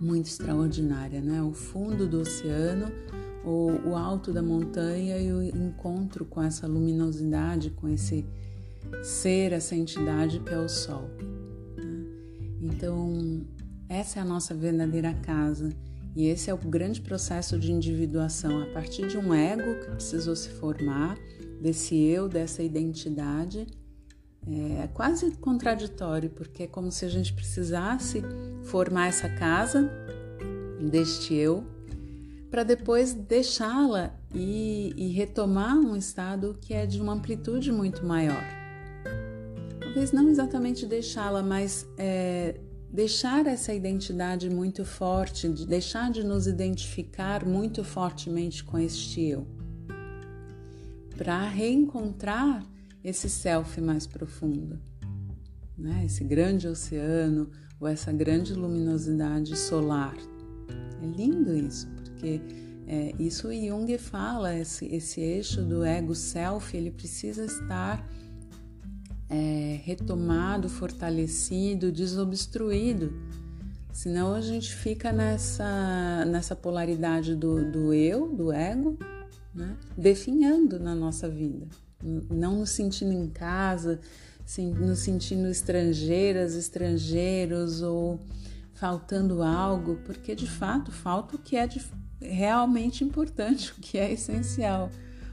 [0.00, 1.42] muito extraordinária, né?
[1.42, 2.92] O fundo do oceano,
[3.44, 8.24] ou o alto da montanha e o encontro com essa luminosidade, com esse
[9.02, 11.10] ser, essa entidade que é o Sol.
[11.76, 12.04] Né?
[12.62, 13.44] Então,
[13.88, 15.70] essa é a nossa verdadeira casa.
[16.14, 20.34] E esse é o grande processo de individuação a partir de um ego que precisou
[20.34, 21.18] se formar
[21.60, 23.66] desse eu, dessa identidade,
[24.48, 28.22] é quase contraditório, porque é como se a gente precisasse
[28.62, 29.90] formar essa casa
[30.80, 31.64] deste eu
[32.48, 38.44] para depois deixá-la e, e, retomar um estado que é de uma amplitude muito maior.
[39.80, 46.46] Talvez não exatamente deixá-la, mas é, deixar essa identidade muito forte, de deixar de nos
[46.46, 49.46] identificar muito fortemente com este eu
[51.16, 52.64] para reencontrar
[53.02, 54.78] esse self mais profundo,
[55.76, 56.04] né?
[56.04, 57.50] esse grande oceano
[57.80, 60.16] ou essa grande luminosidade solar.
[61.02, 62.40] É lindo isso, porque
[62.86, 68.06] é, isso Jung fala, esse, esse eixo do ego self, ele precisa estar
[69.28, 73.12] é, retomado, fortalecido, desobstruído.
[73.92, 78.98] Senão a gente fica nessa, nessa polaridade do, do eu, do ego,
[79.56, 79.76] né?
[79.96, 81.66] definhando na nossa vida.
[82.30, 83.98] Não nos sentindo em casa,
[84.78, 88.20] nos sentindo estrangeiras, estrangeiros ou
[88.74, 91.66] faltando algo, porque de fato falta o que é
[92.20, 94.90] realmente importante, o que é essencial.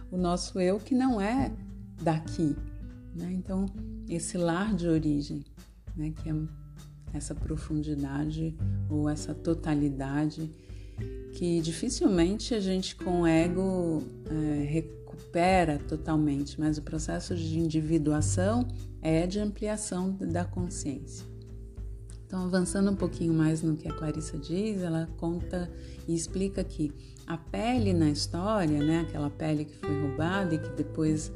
[0.10, 1.52] O nosso eu que não é
[2.02, 2.56] daqui.
[3.14, 3.32] Né?
[3.34, 3.66] Então,
[4.08, 5.44] esse lar de origem,
[5.96, 6.12] né?
[6.12, 6.34] que é
[7.14, 8.56] essa profundidade
[8.90, 10.52] ou essa totalidade
[11.34, 18.68] que dificilmente a gente com ego é, recupera totalmente, mas o processo de individuação
[19.02, 21.26] é de ampliação da consciência.
[22.26, 25.70] Então, avançando um pouquinho mais no que a Clarissa diz, ela conta
[26.08, 26.92] e explica que
[27.28, 31.32] a pele na história, né, aquela pele que foi roubada e que depois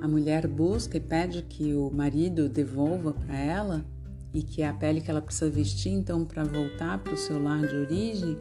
[0.00, 3.84] a mulher busca e pede que o marido devolva para ela,
[4.32, 7.42] e que é a pele que ela precisa vestir então para voltar para o seu
[7.42, 8.36] lar de origem.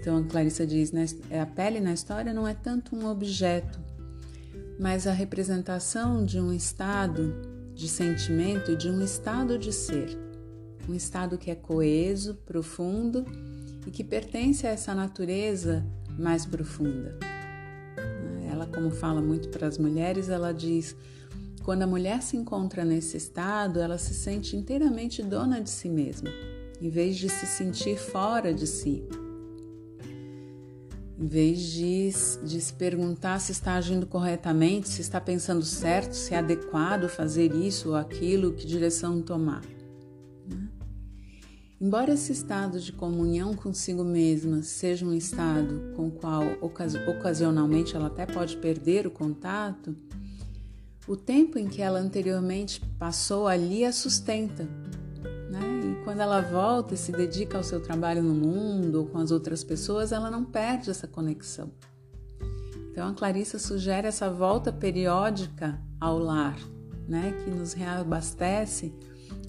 [0.00, 1.06] Então a Clarissa diz, né,
[1.40, 3.78] a pele na história não é tanto um objeto,
[4.78, 7.34] mas a representação de um estado
[7.74, 10.28] de sentimento, de um estado de ser
[10.88, 13.24] um estado que é coeso, profundo
[13.86, 15.84] e que pertence a essa natureza
[16.18, 17.16] mais profunda.
[18.50, 20.96] Ela, como fala muito para as mulheres, ela diz:
[21.62, 26.30] quando a mulher se encontra nesse estado, ela se sente inteiramente dona de si mesma,
[26.80, 29.04] em vez de se sentir fora de si.
[31.20, 32.10] Em vez de,
[32.44, 37.52] de se perguntar se está agindo corretamente, se está pensando certo, se é adequado fazer
[37.52, 39.62] isso ou aquilo, que direção tomar.
[41.80, 46.42] Embora esse estado de comunhão consigo mesma seja um estado com o qual
[47.08, 49.96] ocasionalmente ela até pode perder o contato,
[51.06, 54.68] o tempo em que ela anteriormente passou ali a sustenta.
[56.04, 59.62] Quando ela volta e se dedica ao seu trabalho no mundo ou com as outras
[59.62, 61.70] pessoas, ela não perde essa conexão.
[62.90, 66.58] Então a Clarissa sugere essa volta periódica ao lar,
[67.06, 67.32] né?
[67.44, 68.92] que nos reabastece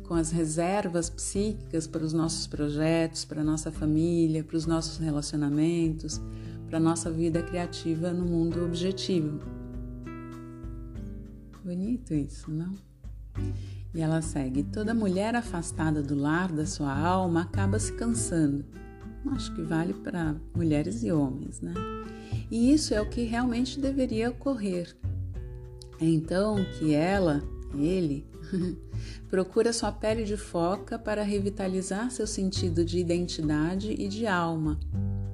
[0.09, 4.97] com as reservas psíquicas para os nossos projetos, para a nossa família, para os nossos
[4.97, 6.19] relacionamentos,
[6.67, 9.39] para a nossa vida criativa no mundo objetivo.
[11.63, 12.75] Bonito isso, não?
[13.93, 18.65] E ela segue: toda mulher afastada do lar da sua alma acaba se cansando.
[19.32, 21.73] Acho que vale para mulheres e homens, né?
[22.49, 24.95] E isso é o que realmente deveria ocorrer.
[26.02, 27.43] É então que ela,
[27.75, 28.25] ele,
[29.30, 34.80] Procura sua pele de foca para revitalizar seu sentido de identidade e de alma,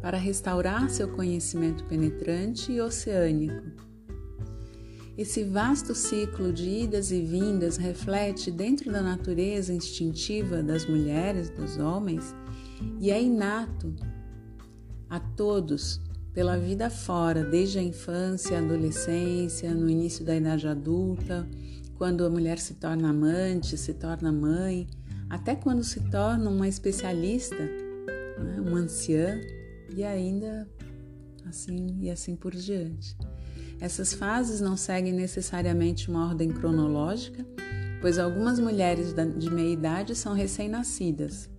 [0.02, 3.75] para restaurar seu conhecimento penetrante e oceânico.
[5.18, 11.78] Esse vasto ciclo de idas e vindas reflete dentro da natureza instintiva das mulheres, dos
[11.78, 12.36] homens,
[13.00, 13.96] e é inato
[15.10, 16.02] a todos
[16.34, 21.48] pela vida fora, desde a infância, a adolescência, no início da idade adulta
[21.98, 24.86] quando a mulher se torna amante, se torna mãe,
[25.30, 29.40] até quando se torna uma especialista, né, uma anciã
[29.96, 30.68] e ainda
[31.46, 33.16] assim e assim por diante.
[33.80, 37.46] Essas fases não seguem necessariamente uma ordem cronológica,
[38.02, 41.50] pois algumas mulheres de meia idade são recém-nascidas,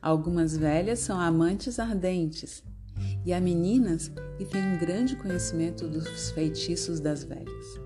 [0.00, 2.62] algumas velhas são amantes ardentes
[3.24, 7.80] e há meninas que têm um grande conhecimento dos feitiços das velhas.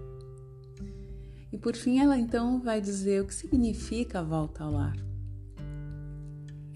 [1.53, 4.97] E por fim, ela então vai dizer o que significa a volta ao lar.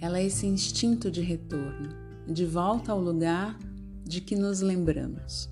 [0.00, 1.88] Ela é esse instinto de retorno,
[2.26, 3.58] de volta ao lugar
[4.04, 5.50] de que nos lembramos.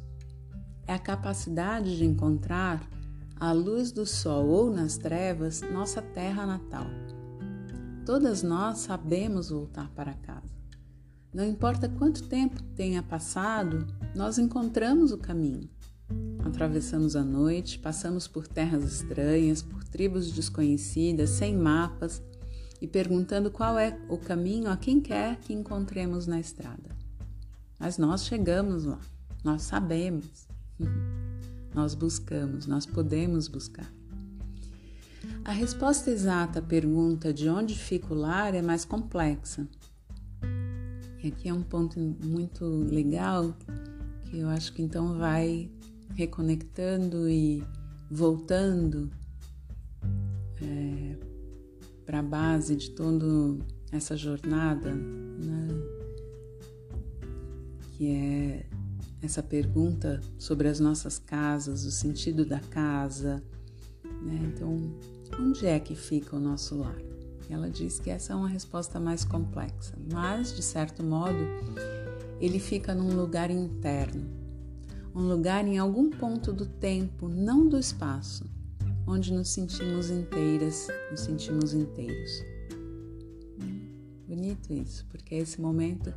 [0.87, 2.81] É a capacidade de encontrar,
[3.39, 6.87] à luz do sol ou nas trevas, nossa terra natal.
[8.05, 10.55] Todas nós sabemos voltar para casa.
[11.35, 15.69] Não importa quanto tempo tenha passado, nós encontramos o caminho.
[16.45, 22.23] Atravessamos a noite, passamos por terras estranhas, por tribos desconhecidas, sem mapas
[22.81, 26.97] e perguntando qual é o caminho a quem quer que encontremos na estrada.
[27.79, 29.01] Mas nós chegamos lá,
[29.45, 30.46] nós sabemos,
[31.75, 33.91] nós buscamos, nós podemos buscar.
[35.45, 39.69] A resposta exata à pergunta de onde fica o lar é mais complexa.
[41.23, 43.57] E aqui é um ponto muito legal
[44.25, 45.71] que eu acho que então vai
[46.15, 47.63] reconectando e
[48.11, 49.11] voltando
[50.63, 51.17] é,
[52.05, 53.27] para a base de toda
[53.93, 55.69] essa jornada, né?
[57.93, 58.67] que é
[59.23, 63.43] essa pergunta sobre as nossas casas, o sentido da casa.
[64.23, 64.53] Né?
[64.53, 64.95] Então,
[65.39, 66.97] onde é que fica o nosso lar?
[67.49, 71.39] Ela diz que essa é uma resposta mais complexa, mas de certo modo
[72.41, 74.27] ele fica num lugar interno,
[75.15, 78.45] um lugar em algum ponto do tempo, não do espaço,
[79.07, 82.43] onde nos sentimos inteiras, nos sentimos inteiros.
[84.27, 86.13] Bonito isso, porque esse momento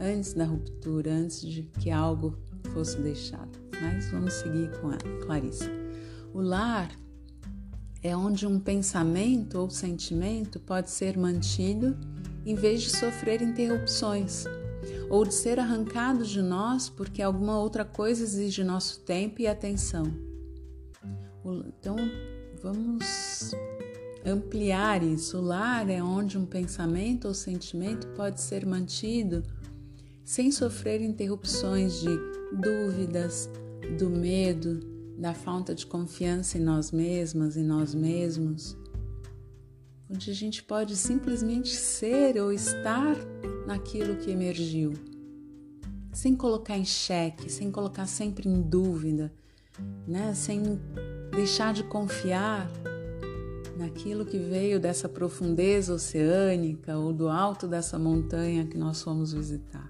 [0.00, 2.36] antes da ruptura, antes de que algo
[2.72, 3.58] fosse deixado.
[3.80, 5.70] Mas vamos seguir com a Clarissa.
[6.32, 6.90] O lar
[8.02, 11.96] é onde um pensamento ou sentimento pode ser mantido
[12.46, 14.44] em vez de sofrer interrupções
[15.10, 20.04] ou de ser arrancado de nós porque alguma outra coisa exige nosso tempo e atenção.
[21.44, 21.96] Então,
[22.62, 23.52] vamos
[24.24, 25.38] ampliar isso.
[25.38, 29.42] O lar é onde um pensamento ou sentimento pode ser mantido
[30.24, 32.08] sem sofrer interrupções de
[32.52, 33.48] dúvidas,
[33.98, 34.80] do medo,
[35.18, 38.76] da falta de confiança em nós mesmas e nós mesmos,
[40.08, 43.16] onde a gente pode simplesmente ser ou estar
[43.66, 44.94] naquilo que emergiu,
[46.12, 49.32] sem colocar em xeque, sem colocar sempre em dúvida,
[50.06, 50.34] né?
[50.34, 50.80] sem
[51.30, 52.70] deixar de confiar
[53.76, 59.89] naquilo que veio dessa profundeza oceânica ou do alto dessa montanha que nós fomos visitar.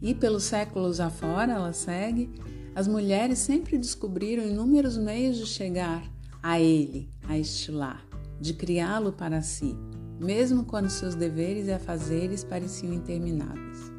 [0.00, 2.30] E pelos séculos afora, ela segue,
[2.74, 6.02] as mulheres sempre descobriram inúmeros meios de chegar
[6.42, 8.06] a ele, a este lar,
[8.40, 9.76] de criá-lo para si,
[10.20, 13.90] mesmo quando seus deveres e afazeres pareciam intermináveis.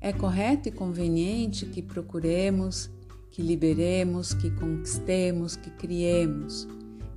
[0.00, 2.88] É correto e conveniente que procuremos,
[3.32, 6.68] que liberemos, que conquistemos, que criemos,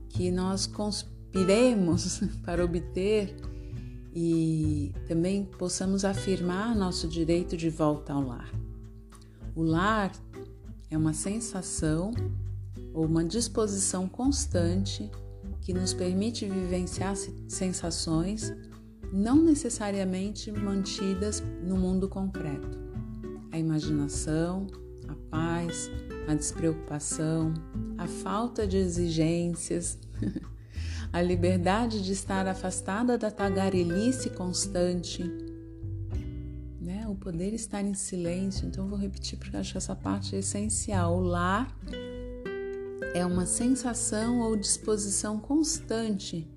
[0.10, 3.36] que nós conspiremos para obter
[4.14, 8.52] e também possamos afirmar nosso direito de volta ao lar.
[9.56, 10.12] O lar
[10.90, 12.12] é uma sensação
[12.94, 15.10] ou uma disposição constante
[15.62, 17.16] que nos permite vivenciar
[17.48, 18.52] sensações
[19.12, 22.78] não necessariamente mantidas no mundo concreto.
[23.52, 24.68] A imaginação,
[25.08, 25.90] a paz,
[26.28, 27.54] a despreocupação,
[27.98, 29.98] a falta de exigências,
[31.12, 35.50] a liberdade de estar afastada da tagarelice constante
[37.10, 38.68] o poder estar em silêncio.
[38.68, 41.18] Então, vou repetir porque acho que essa parte é essencial.
[41.18, 41.76] O lar
[43.14, 46.48] é uma sensação ou disposição constante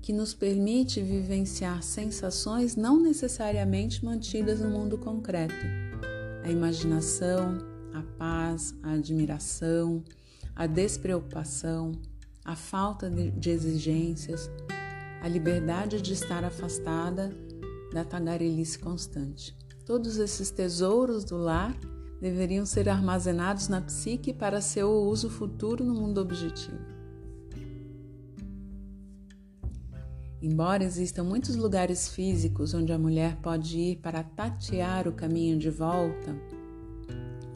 [0.00, 5.66] que nos permite vivenciar sensações não necessariamente mantidas no mundo concreto.
[6.44, 7.58] A imaginação,
[7.92, 10.04] a paz, a admiração,
[10.54, 11.90] a despreocupação,
[12.46, 14.48] a falta de exigências,
[15.20, 17.36] a liberdade de estar afastada
[17.92, 19.56] da tagarelice constante.
[19.84, 21.76] Todos esses tesouros do lar
[22.20, 26.78] deveriam ser armazenados na psique para seu uso futuro no mundo objetivo.
[30.40, 35.70] Embora existam muitos lugares físicos onde a mulher pode ir para tatear o caminho de
[35.70, 36.36] volta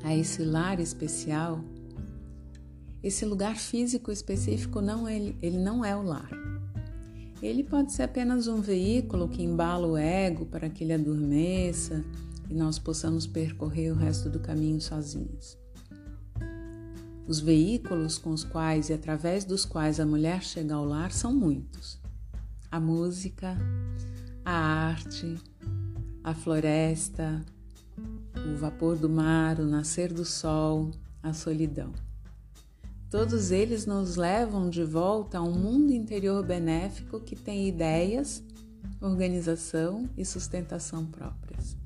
[0.03, 1.61] a esse lar especial,
[3.03, 6.31] esse lugar físico específico não ele, ele não é o lar.
[7.43, 12.05] Ele pode ser apenas um veículo que embala o ego para que ele adormeça
[12.51, 15.59] e nós possamos percorrer o resto do caminho sozinhos.
[17.27, 21.33] Os veículos com os quais e através dos quais a mulher chega ao lar são
[21.33, 21.99] muitos:
[22.71, 23.57] a música,
[24.45, 25.37] a arte,
[26.23, 27.41] a floresta,
[28.37, 30.91] o vapor do mar, o nascer do sol,
[31.23, 31.93] a solidão.
[33.11, 38.41] Todos eles nos levam de volta a um mundo interior benéfico que tem ideias,
[39.01, 41.77] organização e sustentação próprias.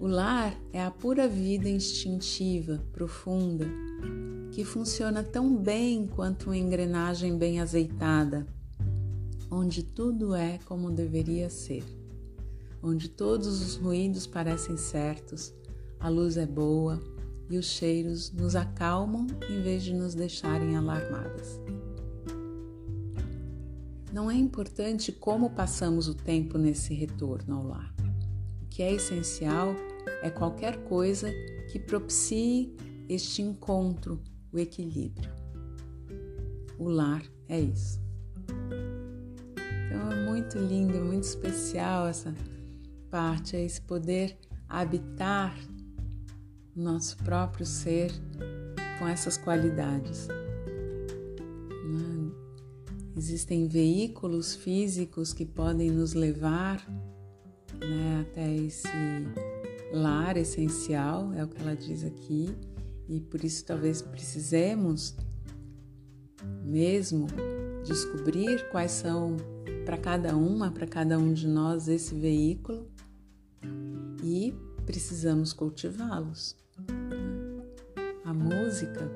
[0.00, 3.64] O lar é a pura vida instintiva, profunda,
[4.50, 8.44] que funciona tão bem quanto uma engrenagem bem azeitada,
[9.48, 11.84] onde tudo é como deveria ser,
[12.82, 15.54] onde todos os ruídos parecem certos,
[16.00, 17.00] a luz é boa,
[17.48, 21.60] e os cheiros nos acalmam em vez de nos deixarem alarmadas.
[24.12, 27.94] Não é importante como passamos o tempo nesse retorno ao lar.
[28.62, 29.74] O que é essencial
[30.22, 31.32] é qualquer coisa
[31.70, 32.74] que propicie
[33.08, 34.22] este encontro,
[34.52, 35.30] o equilíbrio.
[36.78, 38.00] O lar é isso.
[39.86, 42.32] Então é muito lindo, muito especial essa
[43.10, 44.38] parte, é esse poder
[44.68, 45.56] habitar
[46.76, 48.10] nosso próprio ser
[48.98, 50.28] com essas qualidades.
[50.28, 52.30] Né?
[53.16, 56.84] Existem veículos físicos que podem nos levar
[57.80, 58.88] né, até esse
[59.92, 62.54] lar essencial, é o que ela diz aqui,
[63.08, 65.14] e por isso talvez precisemos
[66.64, 67.26] mesmo
[67.84, 69.36] descobrir quais são
[69.84, 72.88] para cada uma, para cada um de nós esse veículo
[74.22, 74.54] e
[74.86, 76.63] precisamos cultivá-los.
[78.24, 79.10] A música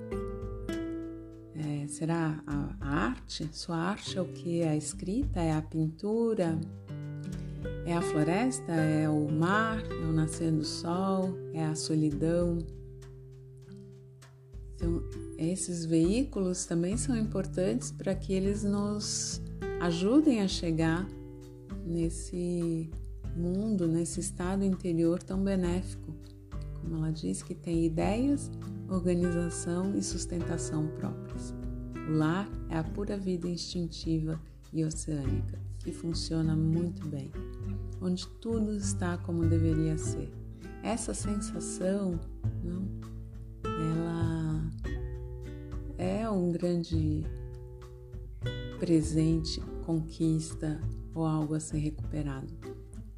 [1.54, 3.48] é, será a, a arte?
[3.52, 4.60] Sua arte é o que?
[4.60, 5.40] É a escrita?
[5.40, 6.60] É a pintura?
[7.86, 8.70] É a floresta?
[8.70, 9.82] É o mar?
[9.90, 11.34] É o nascer do sol?
[11.54, 12.58] É a solidão?
[14.74, 15.02] Então,
[15.38, 19.40] esses veículos também são importantes para que eles nos
[19.80, 21.08] ajudem a chegar
[21.86, 22.90] nesse
[23.34, 26.14] mundo, nesse estado interior tão benéfico.
[26.82, 28.50] Como ela diz, que tem ideias,
[28.88, 31.54] organização e sustentação próprias.
[32.08, 34.40] O lar é a pura vida instintiva
[34.72, 37.30] e oceânica, que funciona muito bem,
[38.00, 40.32] onde tudo está como deveria ser.
[40.82, 42.18] Essa sensação,
[42.64, 42.88] não,
[43.64, 44.70] ela
[45.98, 47.24] é um grande
[48.78, 50.80] presente, conquista
[51.14, 52.52] ou algo a ser recuperado.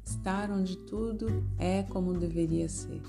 [0.03, 3.01] Estar onde tudo é como deveria ser.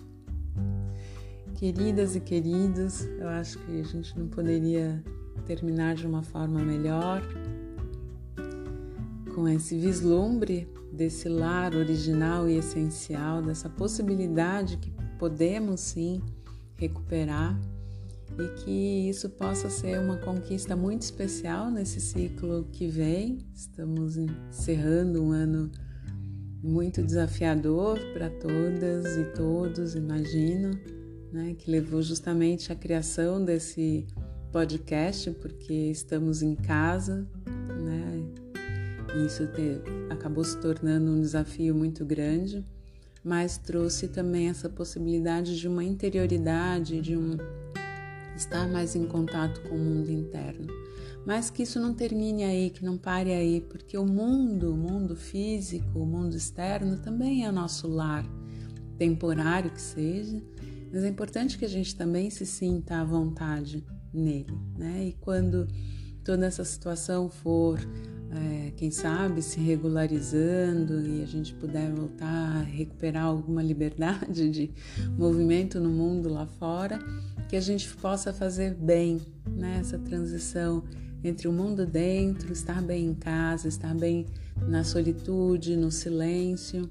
[1.63, 5.01] Queridas e queridos, eu acho que a gente não poderia
[5.47, 7.23] terminar de uma forma melhor
[9.33, 16.21] com esse vislumbre desse lar original e essencial, dessa possibilidade que podemos sim
[16.75, 17.57] recuperar
[18.37, 23.39] e que isso possa ser uma conquista muito especial nesse ciclo que vem.
[23.55, 25.71] Estamos encerrando um ano
[26.61, 30.73] muito desafiador para todas e todos, imagino,
[31.33, 34.07] né, que levou justamente à criação desse
[34.53, 38.23] podcast, porque estamos em casa, né?
[39.17, 39.81] E isso te,
[40.11, 42.65] acabou se tornando um desafio muito grande,
[43.25, 47.37] mas trouxe também essa possibilidade de uma interioridade, de um
[48.37, 50.67] estar mais em contato com o mundo interno.
[51.25, 55.15] Mas que isso não termine aí, que não pare aí, porque o mundo, o mundo
[55.15, 58.27] físico, o mundo externo também é nosso lar,
[58.99, 60.43] temporário que seja,
[60.93, 63.83] mas é importante que a gente também se sinta à vontade
[64.13, 65.07] nele, né?
[65.07, 65.67] E quando
[66.23, 67.81] toda essa situação for,
[68.31, 74.71] é, quem sabe, se regularizando e a gente puder voltar a recuperar alguma liberdade de
[75.17, 76.99] movimento no mundo lá fora,
[77.49, 80.85] que a gente possa fazer bem né, transição
[81.25, 84.27] entre o mundo dentro, estar bem em casa, estar bem
[84.69, 86.91] na solitude, no silêncio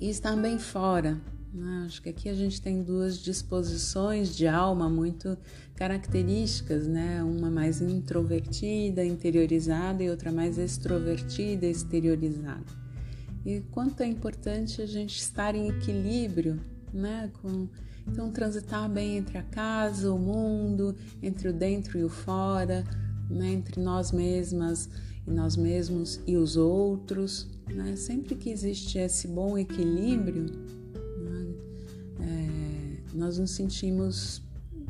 [0.00, 1.20] e estar bem fora.
[1.52, 1.84] Né?
[1.84, 5.36] Acho que aqui a gente tem duas disposições de alma muito
[5.76, 7.22] características, né?
[7.22, 12.64] Uma mais introvertida, interiorizada e outra mais extrovertida, exteriorizada.
[13.44, 16.58] E quanto é importante a gente estar em equilíbrio,
[16.92, 17.30] né?
[17.42, 17.68] Com
[18.06, 22.84] então, transitar bem entre a casa, o mundo, entre o dentro e o fora,
[23.30, 23.52] né?
[23.52, 24.88] entre nós mesmas
[25.26, 27.48] e nós mesmos e os outros.
[27.68, 27.96] Né?
[27.96, 30.46] Sempre que existe esse bom equilíbrio,
[33.14, 34.42] nós nos sentimos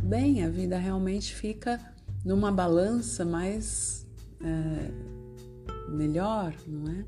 [0.03, 1.81] bem, a vida realmente fica
[2.25, 4.07] numa balança mais
[4.41, 7.05] é, melhor, não é?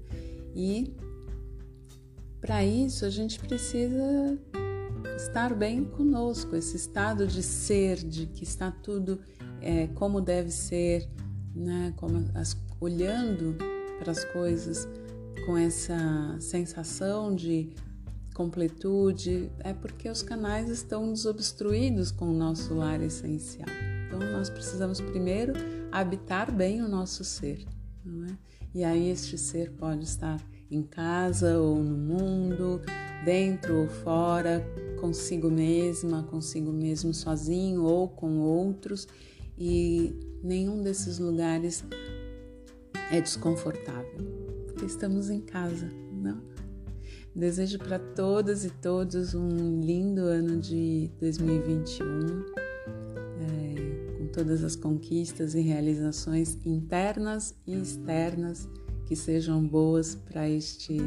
[0.55, 0.95] E
[2.41, 4.39] para isso a gente precisa
[5.17, 9.21] estar bem conosco, esse estado de ser, de que está tudo
[9.61, 11.09] é, como deve ser,
[11.55, 11.93] né?
[11.97, 13.57] Como as, olhando
[13.99, 14.89] para as coisas
[15.47, 15.97] com essa
[16.41, 17.71] sensação de
[18.35, 23.69] completude, é porque os canais estão desobstruídos com o nosso lar essencial.
[24.07, 25.53] Então nós precisamos primeiro
[25.91, 27.65] habitar bem o nosso ser,
[28.05, 28.37] não é?
[28.75, 32.81] E aí este ser pode estar em casa ou no mundo,
[33.25, 34.67] dentro ou fora,
[35.01, 39.07] consigo mesma, consigo mesmo sozinho ou com outros,
[39.57, 40.13] e
[40.43, 41.85] nenhum desses lugares
[43.13, 44.27] é desconfortável,
[44.67, 46.54] porque estamos em casa, não?
[47.35, 52.45] Desejo para todas e todos um lindo ano de 2021,
[53.41, 58.69] é, com todas as conquistas e realizações internas e externas
[59.07, 60.99] que sejam boas para este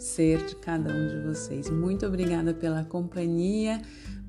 [0.00, 1.70] ser de cada um de vocês.
[1.70, 3.80] Muito obrigada pela companhia,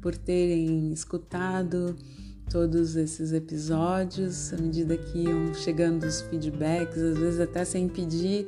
[0.03, 1.95] por terem escutado
[2.47, 8.45] todos esses episódios, à medida que iam chegando os feedbacks, às vezes até sem pedir,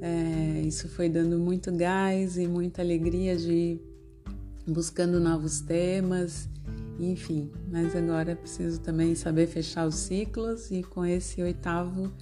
[0.00, 3.80] é, isso foi dando muito gás e muita alegria de ir
[4.66, 6.48] buscando novos temas,
[6.98, 7.50] enfim.
[7.70, 12.12] Mas agora preciso também saber fechar os ciclos e com esse oitavo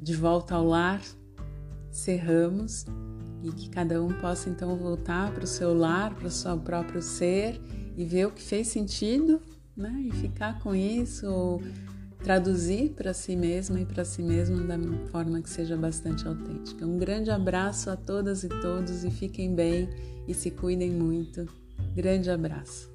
[0.00, 1.02] de volta ao lar,
[1.90, 2.86] cerramos
[3.42, 7.02] e que cada um possa então voltar para o seu lar, para o seu próprio
[7.02, 7.60] ser
[7.96, 9.40] e ver o que fez sentido,
[9.76, 9.92] né?
[10.06, 11.62] E ficar com isso, ou
[12.24, 14.78] traduzir para si mesma e para si mesmo da
[15.10, 16.86] forma que seja bastante autêntica.
[16.86, 19.90] Um grande abraço a todas e todos e fiquem bem
[20.26, 21.46] e se cuidem muito.
[21.94, 22.90] Grande abraço.